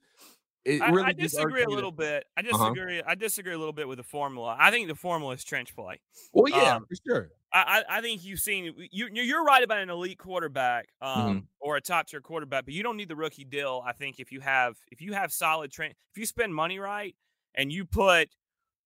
I, 0.66 0.90
really 0.90 1.04
I 1.06 1.12
just 1.12 1.34
disagree 1.34 1.62
a 1.62 1.68
little 1.68 1.92
bit. 1.92 2.24
I 2.36 2.42
Uh-huh. 2.52 2.74
disagree. 2.74 3.02
I 3.02 3.14
disagree 3.14 3.54
a 3.54 3.58
little 3.58 3.72
bit 3.72 3.88
with 3.88 3.98
the 3.98 4.04
formula. 4.04 4.56
I 4.58 4.70
think 4.70 4.88
the 4.88 4.94
formula 4.94 5.34
is 5.34 5.44
trench 5.44 5.74
play. 5.74 6.00
Well, 6.32 6.48
yeah, 6.52 6.76
um, 6.76 6.86
for 6.86 6.96
sure. 7.06 7.30
I, 7.52 7.84
I 7.88 7.98
I 7.98 8.00
think 8.02 8.24
you've 8.24 8.40
seen 8.40 8.64
you 8.64 9.08
you- 9.12 9.22
you're 9.22 9.44
right 9.44 9.62
about 9.62 9.78
an 9.78 9.88
elite 9.90 10.18
quarterback 10.18 10.88
Mm-hmm. 11.16 11.20
um, 11.28 11.48
or 11.60 11.76
a 11.76 11.80
top 11.80 12.06
tier 12.08 12.20
quarterback, 12.20 12.64
but 12.66 12.74
you 12.74 12.82
don't 12.82 12.96
need 12.96 13.08
the 13.08 13.16
rookie 13.16 13.44
deal. 13.44 13.82
I 13.86 13.92
think 13.92 14.20
if 14.20 14.30
you 14.32 14.40
have 14.40 14.76
if 14.88 15.00
you 15.00 15.14
have 15.14 15.32
solid 15.32 15.70
train 15.72 15.92
if 16.12 16.18
you 16.18 16.26
spend 16.26 16.54
money 16.54 16.78
right 16.78 17.16
and 17.54 17.72
you 17.72 17.84
put 17.86 18.28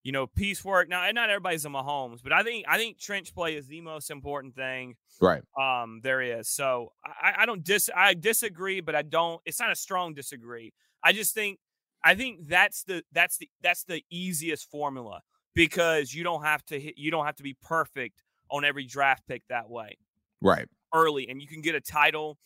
you 0.04 0.12
know 0.12 0.26
piecework 0.28 0.88
now 0.88 1.02
and 1.04 1.14
not 1.14 1.30
everybody's 1.30 1.64
a 1.64 1.68
Mahomes, 1.68 2.22
but 2.22 2.32
I 2.32 2.42
think 2.44 2.64
I 2.68 2.76
think 2.78 2.98
trench 2.98 3.34
play 3.34 3.56
is 3.56 3.66
the 3.66 3.80
most 3.80 4.10
important 4.10 4.54
thing 4.54 4.96
Right. 5.20 5.42
um 5.60 6.00
there 6.02 6.20
is. 6.22 6.48
So 6.48 6.92
I, 7.04 7.34
I 7.38 7.46
don't 7.46 7.64
dis 7.64 7.90
I 7.94 8.14
disagree, 8.14 8.80
but 8.80 8.94
I 8.94 9.02
don't 9.02 9.40
it's 9.44 9.58
not 9.60 9.72
a 9.72 9.76
strong 9.76 10.14
disagree. 10.14 10.72
I 11.04 11.12
just 11.12 11.34
think 11.34 11.58
I 12.04 12.14
think 12.14 12.48
that's 12.48 12.84
the 12.84 13.02
that's 13.12 13.38
the 13.38 13.48
that's 13.62 13.84
the 13.84 14.04
easiest 14.10 14.70
formula 14.70 15.22
because 15.54 16.12
you 16.14 16.24
don't 16.24 16.42
have 16.44 16.64
to 16.66 16.78
hit 16.80 16.94
you 16.96 17.10
don't 17.10 17.26
have 17.26 17.36
to 17.36 17.42
be 17.42 17.56
perfect 17.62 18.22
on 18.50 18.64
every 18.64 18.84
draft 18.86 19.26
pick 19.26 19.42
that 19.48 19.68
way 19.68 19.96
Right. 20.40 20.66
early 20.94 21.28
and 21.28 21.40
you 21.40 21.46
can 21.48 21.60
get 21.62 21.74
a 21.74 21.80
title 21.80 22.38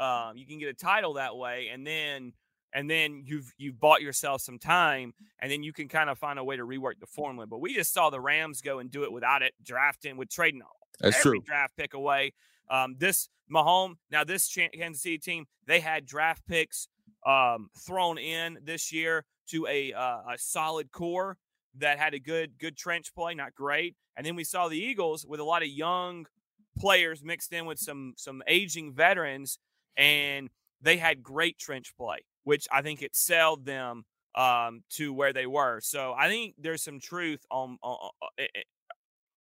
um 0.00 0.36
you 0.36 0.46
can 0.46 0.58
get 0.58 0.68
a 0.68 0.74
title 0.74 1.14
that 1.14 1.36
way 1.36 1.68
and 1.72 1.86
then 1.86 2.32
and 2.72 2.90
then 2.90 3.22
you've 3.24 3.52
you've 3.58 3.78
bought 3.78 4.02
yourself 4.02 4.40
some 4.40 4.58
time 4.58 5.12
and 5.40 5.50
then 5.50 5.62
you 5.62 5.72
can 5.72 5.88
kind 5.88 6.10
of 6.10 6.18
find 6.18 6.38
a 6.38 6.44
way 6.44 6.56
to 6.56 6.64
rework 6.66 6.98
the 7.00 7.06
formula 7.06 7.46
but 7.46 7.60
we 7.60 7.74
just 7.74 7.92
saw 7.92 8.10
the 8.10 8.20
rams 8.20 8.60
go 8.60 8.78
and 8.80 8.90
do 8.90 9.04
it 9.04 9.12
without 9.12 9.42
it 9.42 9.52
drafting 9.62 10.16
with 10.16 10.28
trading 10.28 10.62
That's 11.00 11.16
every 11.18 11.38
true. 11.38 11.44
draft 11.46 11.76
pick 11.76 11.94
away 11.94 12.32
um 12.70 12.96
this 12.98 13.28
Mahomes 13.52 13.96
now 14.10 14.24
this 14.24 14.48
Kansas 14.52 15.02
City 15.02 15.18
team 15.18 15.44
they 15.66 15.80
had 15.80 16.06
draft 16.06 16.46
picks 16.48 16.88
um 17.26 17.68
thrown 17.86 18.18
in 18.18 18.58
this 18.62 18.92
year 18.92 19.24
to 19.48 19.66
a 19.66 19.92
uh, 19.92 20.20
a 20.32 20.38
solid 20.38 20.90
core 20.92 21.36
that 21.76 21.98
had 21.98 22.14
a 22.14 22.18
good 22.18 22.58
good 22.58 22.76
trench 22.76 23.14
play 23.14 23.34
not 23.34 23.54
great. 23.54 23.96
And 24.16 24.24
then 24.24 24.36
we 24.36 24.44
saw 24.44 24.68
the 24.68 24.78
Eagles 24.78 25.26
with 25.26 25.40
a 25.40 25.44
lot 25.44 25.62
of 25.62 25.68
young 25.68 26.26
players 26.78 27.22
mixed 27.22 27.52
in 27.52 27.66
with 27.66 27.78
some 27.78 28.14
some 28.16 28.42
aging 28.46 28.92
veterans 28.92 29.58
and 29.96 30.50
they 30.80 30.96
had 30.96 31.22
great 31.22 31.56
trench 31.58 31.94
play 31.96 32.18
which 32.42 32.66
i 32.72 32.82
think 32.82 33.00
excelled 33.00 33.64
them 33.64 34.04
um, 34.36 34.82
to 34.90 35.12
where 35.12 35.32
they 35.32 35.46
were. 35.46 35.80
So 35.80 36.12
i 36.18 36.28
think 36.28 36.54
there's 36.58 36.82
some 36.82 36.98
truth 36.98 37.44
on, 37.50 37.78
on, 37.82 38.10
it, 38.36 38.50
it- 38.54 38.66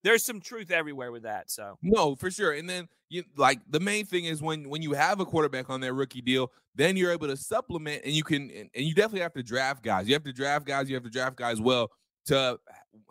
there's 0.03 0.23
some 0.23 0.39
truth 0.39 0.71
everywhere 0.71 1.11
with 1.11 1.23
that 1.23 1.49
so 1.49 1.77
No, 1.81 2.15
for 2.15 2.29
sure. 2.29 2.51
And 2.53 2.69
then 2.69 2.87
you 3.09 3.23
like 3.37 3.59
the 3.69 3.79
main 3.79 4.05
thing 4.05 4.25
is 4.25 4.41
when 4.41 4.69
when 4.69 4.81
you 4.81 4.93
have 4.93 5.19
a 5.19 5.25
quarterback 5.25 5.69
on 5.69 5.81
that 5.81 5.93
rookie 5.93 6.21
deal, 6.21 6.51
then 6.75 6.97
you're 6.97 7.11
able 7.11 7.27
to 7.27 7.37
supplement 7.37 8.03
and 8.03 8.13
you 8.13 8.23
can 8.23 8.49
and, 8.51 8.69
and 8.75 8.85
you 8.85 8.93
definitely 8.93 9.21
have 9.21 9.33
to 9.33 9.43
draft 9.43 9.83
guys. 9.83 10.07
You 10.07 10.13
have 10.13 10.23
to 10.23 10.33
draft 10.33 10.65
guys, 10.65 10.89
you 10.89 10.95
have 10.95 11.03
to 11.03 11.09
draft 11.09 11.35
guys 11.37 11.59
well 11.61 11.89
to 12.25 12.59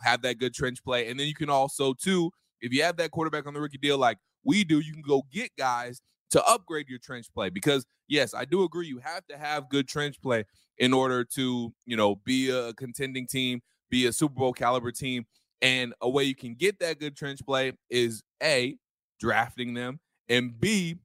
have 0.02 0.22
that 0.22 0.38
good 0.38 0.54
trench 0.54 0.82
play. 0.82 1.08
And 1.08 1.18
then 1.18 1.26
you 1.26 1.34
can 1.34 1.50
also 1.50 1.94
too, 1.94 2.30
if 2.60 2.72
you 2.72 2.82
have 2.82 2.96
that 2.96 3.10
quarterback 3.10 3.46
on 3.46 3.54
the 3.54 3.60
rookie 3.60 3.78
deal 3.78 3.98
like 3.98 4.18
we 4.44 4.64
do, 4.64 4.80
you 4.80 4.92
can 4.92 5.02
go 5.02 5.22
get 5.32 5.50
guys 5.56 6.00
to 6.30 6.42
upgrade 6.46 6.88
your 6.88 6.98
trench 6.98 7.26
play 7.32 7.50
because 7.50 7.86
yes, 8.08 8.34
I 8.34 8.44
do 8.44 8.64
agree 8.64 8.86
you 8.86 8.98
have 8.98 9.26
to 9.26 9.36
have 9.36 9.68
good 9.68 9.86
trench 9.86 10.20
play 10.20 10.44
in 10.78 10.92
order 10.92 11.24
to, 11.24 11.72
you 11.86 11.96
know, 11.96 12.16
be 12.16 12.50
a 12.50 12.72
contending 12.74 13.26
team, 13.26 13.60
be 13.90 14.06
a 14.06 14.12
Super 14.12 14.34
Bowl 14.34 14.52
caliber 14.52 14.90
team. 14.90 15.24
And 15.62 15.94
a 16.00 16.10
way 16.10 16.24
you 16.24 16.34
can 16.34 16.54
get 16.54 16.80
that 16.80 16.98
good 16.98 17.16
trench 17.16 17.40
play 17.46 17.72
is 17.88 18.22
A, 18.42 18.76
drafting 19.18 19.74
them, 19.74 20.00
and 20.28 20.58
B, 20.58 20.96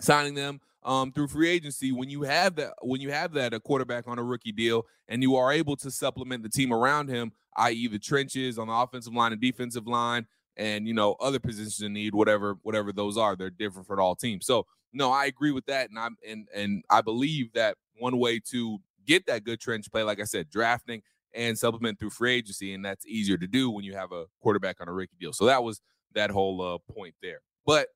signing 0.00 0.34
them 0.34 0.60
um, 0.84 1.12
through 1.12 1.28
free 1.28 1.48
agency 1.50 1.92
when 1.92 2.08
you 2.08 2.22
have 2.22 2.56
that 2.56 2.74
when 2.82 3.00
you 3.00 3.10
have 3.10 3.32
that 3.34 3.54
a 3.54 3.60
quarterback 3.60 4.08
on 4.08 4.18
a 4.18 4.22
rookie 4.22 4.52
deal 4.52 4.86
and 5.08 5.22
you 5.22 5.36
are 5.36 5.52
able 5.52 5.76
to 5.76 5.90
supplement 5.90 6.42
the 6.42 6.48
team 6.48 6.72
around 6.72 7.08
him, 7.08 7.32
i.e. 7.56 7.86
the 7.88 7.98
trenches 7.98 8.58
on 8.58 8.68
the 8.68 8.72
offensive 8.72 9.12
line 9.12 9.32
and 9.32 9.40
defensive 9.40 9.86
line 9.86 10.26
and 10.56 10.86
you 10.86 10.94
know 10.94 11.16
other 11.20 11.38
positions 11.38 11.80
in 11.80 11.92
need, 11.92 12.14
whatever 12.14 12.56
whatever 12.62 12.92
those 12.92 13.16
are, 13.16 13.36
they're 13.36 13.50
different 13.50 13.86
for 13.86 14.00
all 14.00 14.14
teams. 14.14 14.46
So 14.46 14.66
no, 14.92 15.10
I 15.10 15.26
agree 15.26 15.52
with 15.52 15.66
that, 15.66 15.88
and 15.90 15.98
I'm 15.98 16.16
and 16.28 16.48
and 16.54 16.84
I 16.90 17.00
believe 17.00 17.52
that 17.54 17.76
one 17.98 18.18
way 18.18 18.40
to 18.50 18.78
get 19.06 19.26
that 19.26 19.44
good 19.44 19.60
trench 19.60 19.90
play, 19.90 20.02
like 20.02 20.20
I 20.20 20.24
said, 20.24 20.50
drafting 20.50 21.02
and 21.34 21.58
supplement 21.58 21.98
through 21.98 22.10
free 22.10 22.34
agency, 22.34 22.74
and 22.74 22.84
that's 22.84 23.06
easier 23.06 23.36
to 23.38 23.46
do 23.46 23.70
when 23.70 23.84
you 23.84 23.94
have 23.94 24.12
a 24.12 24.26
quarterback 24.40 24.80
on 24.80 24.88
a 24.88 24.92
rookie 24.92 25.16
deal. 25.20 25.32
So 25.32 25.46
that 25.46 25.62
was 25.62 25.80
that 26.14 26.30
whole 26.30 26.60
uh, 26.60 26.78
point 26.92 27.14
there. 27.22 27.40
But 27.64 27.88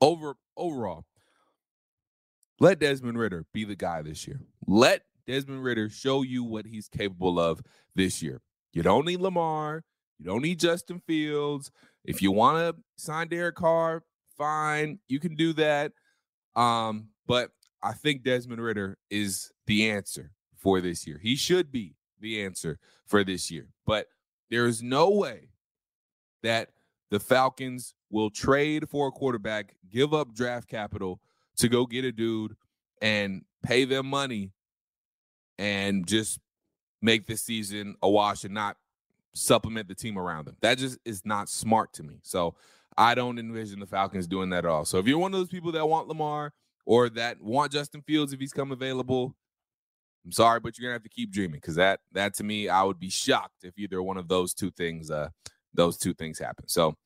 over 0.00 0.34
overall, 0.56 1.04
let 2.60 2.78
Desmond 2.78 3.18
Ridder 3.18 3.44
be 3.52 3.64
the 3.64 3.76
guy 3.76 4.02
this 4.02 4.26
year. 4.26 4.40
Let 4.66 5.02
Desmond 5.26 5.62
Ridder 5.62 5.90
show 5.90 6.22
you 6.22 6.44
what 6.44 6.66
he's 6.66 6.88
capable 6.88 7.38
of 7.38 7.60
this 7.94 8.22
year. 8.22 8.40
You 8.72 8.82
don't 8.82 9.06
need 9.06 9.20
Lamar. 9.20 9.84
You 10.18 10.26
don't 10.26 10.42
need 10.42 10.60
Justin 10.60 11.00
Fields. 11.06 11.70
If 12.04 12.22
you 12.22 12.30
want 12.32 12.58
to 12.76 12.82
sign 12.96 13.28
Derek 13.28 13.56
Carr, 13.56 14.02
fine, 14.38 14.98
you 15.08 15.20
can 15.20 15.34
do 15.34 15.52
that. 15.54 15.92
Um, 16.54 17.08
but 17.26 17.50
I 17.82 17.92
think 17.92 18.22
Desmond 18.22 18.62
Ridder 18.62 18.96
is 19.10 19.50
the 19.66 19.90
answer 19.90 20.32
for 20.56 20.80
this 20.80 21.06
year. 21.06 21.18
He 21.22 21.36
should 21.36 21.70
be 21.70 21.95
the 22.20 22.44
answer 22.44 22.78
for 23.06 23.24
this 23.24 23.50
year. 23.50 23.68
But 23.86 24.08
there 24.50 24.66
is 24.66 24.82
no 24.82 25.10
way 25.10 25.48
that 26.42 26.70
the 27.10 27.20
Falcons 27.20 27.94
will 28.10 28.30
trade 28.30 28.88
for 28.88 29.08
a 29.08 29.10
quarterback, 29.10 29.74
give 29.90 30.14
up 30.14 30.34
draft 30.34 30.68
capital 30.68 31.20
to 31.56 31.68
go 31.68 31.86
get 31.86 32.04
a 32.04 32.12
dude 32.12 32.56
and 33.00 33.44
pay 33.62 33.84
them 33.84 34.06
money 34.06 34.52
and 35.58 36.06
just 36.06 36.38
make 37.02 37.26
this 37.26 37.42
season 37.42 37.96
a 38.02 38.08
wash 38.08 38.44
and 38.44 38.54
not 38.54 38.76
supplement 39.34 39.88
the 39.88 39.94
team 39.94 40.18
around 40.18 40.46
them. 40.46 40.56
That 40.60 40.78
just 40.78 40.98
is 41.04 41.24
not 41.24 41.48
smart 41.48 41.92
to 41.94 42.02
me. 42.02 42.18
So 42.22 42.54
I 42.96 43.14
don't 43.14 43.38
envision 43.38 43.80
the 43.80 43.86
Falcons 43.86 44.26
doing 44.26 44.50
that 44.50 44.64
at 44.64 44.66
all. 44.66 44.84
So 44.84 44.98
if 44.98 45.06
you're 45.06 45.18
one 45.18 45.34
of 45.34 45.40
those 45.40 45.48
people 45.48 45.72
that 45.72 45.88
want 45.88 46.08
Lamar 46.08 46.52
or 46.86 47.08
that 47.10 47.40
want 47.40 47.72
Justin 47.72 48.02
Fields 48.02 48.32
if 48.32 48.40
he's 48.40 48.52
come 48.52 48.72
available, 48.72 49.34
I'm 50.26 50.32
sorry, 50.32 50.60
but 50.60 50.76
you're 50.76 50.88
gonna 50.88 50.96
have 50.96 51.04
to 51.04 51.08
keep 51.08 51.30
dreaming 51.30 51.60
because 51.60 51.76
that 51.76 52.00
that 52.12 52.34
to 52.34 52.44
me, 52.44 52.68
I 52.68 52.82
would 52.82 52.98
be 52.98 53.08
shocked 53.08 53.62
if 53.62 53.78
either 53.78 54.02
one 54.02 54.16
of 54.16 54.28
those 54.28 54.52
two 54.52 54.72
things 54.72 55.10
uh 55.10 55.28
those 55.72 55.96
two 55.96 56.14
things 56.14 56.38
happen. 56.38 56.66
So 56.68 56.96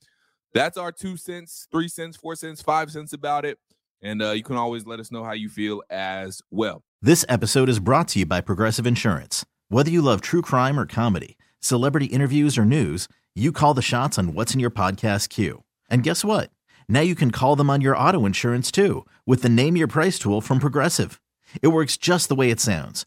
that's 0.54 0.78
our 0.78 0.90
two 0.90 1.16
cents, 1.16 1.66
three 1.70 1.88
cents, 1.88 2.16
four 2.16 2.34
cents, 2.34 2.62
five 2.62 2.90
cents 2.90 3.12
about 3.12 3.44
it. 3.44 3.58
And 4.02 4.22
uh, 4.22 4.30
you 4.30 4.42
can 4.42 4.56
always 4.56 4.86
let 4.86 5.00
us 5.00 5.12
know 5.12 5.24
how 5.24 5.32
you 5.32 5.48
feel 5.48 5.82
as 5.90 6.40
well. 6.50 6.82
This 7.02 7.24
episode 7.28 7.68
is 7.68 7.78
brought 7.78 8.08
to 8.08 8.20
you 8.20 8.26
by 8.26 8.40
Progressive 8.40 8.86
Insurance. 8.86 9.44
Whether 9.68 9.90
you 9.90 10.00
love 10.00 10.20
true 10.20 10.42
crime 10.42 10.78
or 10.78 10.86
comedy, 10.86 11.36
celebrity 11.60 12.06
interviews 12.06 12.56
or 12.56 12.64
news, 12.64 13.08
you 13.34 13.52
call 13.52 13.74
the 13.74 13.82
shots 13.82 14.18
on 14.18 14.32
what's 14.32 14.54
in 14.54 14.60
your 14.60 14.70
podcast 14.70 15.28
queue. 15.28 15.62
And 15.90 16.02
guess 16.02 16.24
what? 16.24 16.50
Now 16.88 17.00
you 17.00 17.14
can 17.14 17.30
call 17.30 17.56
them 17.56 17.70
on 17.70 17.80
your 17.80 17.96
auto 17.96 18.24
insurance 18.24 18.70
too 18.70 19.06
with 19.26 19.42
the 19.42 19.48
Name 19.48 19.76
Your 19.76 19.86
Price 19.86 20.18
tool 20.18 20.40
from 20.40 20.58
Progressive. 20.58 21.20
It 21.62 21.68
works 21.68 21.96
just 21.96 22.28
the 22.28 22.34
way 22.34 22.50
it 22.50 22.60
sounds. 22.60 23.06